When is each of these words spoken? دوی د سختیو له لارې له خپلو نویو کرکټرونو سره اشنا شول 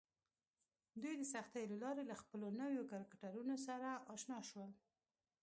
دوی 1.01 1.15
د 1.17 1.23
سختیو 1.33 1.69
له 1.71 1.77
لارې 1.83 2.03
له 2.09 2.15
خپلو 2.21 2.47
نویو 2.61 2.87
کرکټرونو 2.91 3.55
سره 3.67 3.89
اشنا 4.13 4.39
شول 4.49 4.71